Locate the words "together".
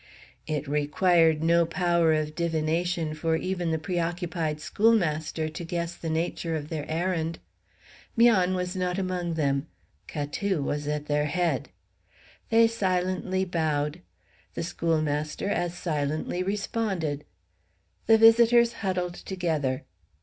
19.13-19.83